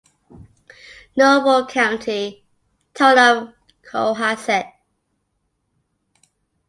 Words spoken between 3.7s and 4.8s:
Cohasset.